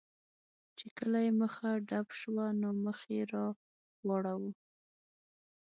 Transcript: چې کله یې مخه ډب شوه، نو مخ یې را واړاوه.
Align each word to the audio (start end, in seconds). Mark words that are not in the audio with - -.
چې 0.77 0.87
کله 0.97 1.17
یې 1.25 1.31
مخه 1.41 1.69
ډب 1.89 2.07
شوه، 2.19 2.45
نو 2.61 2.69
مخ 2.85 2.99
یې 3.13 3.21
را 3.33 3.45
واړاوه. 4.07 4.51